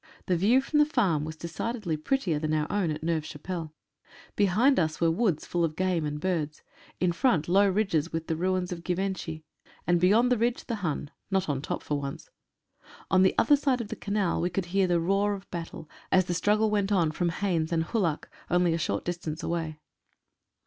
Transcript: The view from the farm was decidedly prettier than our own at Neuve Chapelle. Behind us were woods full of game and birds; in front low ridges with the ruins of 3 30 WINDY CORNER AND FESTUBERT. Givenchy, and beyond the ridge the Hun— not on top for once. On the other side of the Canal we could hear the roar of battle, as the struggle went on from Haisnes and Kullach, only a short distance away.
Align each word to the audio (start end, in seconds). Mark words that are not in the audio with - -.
The 0.25 0.35
view 0.35 0.61
from 0.61 0.79
the 0.79 0.85
farm 0.85 1.25
was 1.25 1.35
decidedly 1.35 1.95
prettier 1.95 2.39
than 2.39 2.55
our 2.55 2.65
own 2.71 2.89
at 2.89 3.03
Neuve 3.03 3.23
Chapelle. 3.23 3.71
Behind 4.35 4.79
us 4.79 4.99
were 4.99 5.11
woods 5.11 5.45
full 5.45 5.63
of 5.63 5.75
game 5.75 6.05
and 6.05 6.19
birds; 6.19 6.63
in 6.99 7.11
front 7.11 7.47
low 7.47 7.69
ridges 7.69 8.11
with 8.11 8.25
the 8.25 8.35
ruins 8.35 8.71
of 8.71 8.79
3 8.83 8.95
30 8.95 8.95
WINDY 8.95 8.97
CORNER 8.97 9.05
AND 9.05 9.41
FESTUBERT. 9.41 9.49
Givenchy, 9.59 9.85
and 9.85 10.01
beyond 10.01 10.31
the 10.31 10.37
ridge 10.43 10.65
the 10.65 10.75
Hun— 10.77 11.11
not 11.29 11.47
on 11.47 11.61
top 11.61 11.83
for 11.83 11.99
once. 11.99 12.31
On 13.11 13.21
the 13.21 13.35
other 13.37 13.55
side 13.55 13.79
of 13.79 13.89
the 13.89 13.95
Canal 13.95 14.41
we 14.41 14.49
could 14.49 14.65
hear 14.65 14.87
the 14.87 14.99
roar 14.99 15.33
of 15.35 15.47
battle, 15.51 15.87
as 16.11 16.25
the 16.25 16.33
struggle 16.33 16.71
went 16.71 16.91
on 16.91 17.11
from 17.11 17.29
Haisnes 17.29 17.71
and 17.71 17.85
Kullach, 17.85 18.27
only 18.49 18.73
a 18.73 18.79
short 18.79 19.05
distance 19.05 19.43
away. 19.43 19.77